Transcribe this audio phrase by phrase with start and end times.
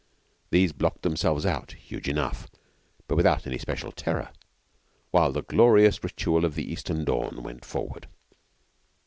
[0.49, 2.47] These blocked themselves out, huge enough,
[3.07, 4.29] but without any special terror,
[5.11, 8.07] while the glorious ritual of the Eastern dawn went forward.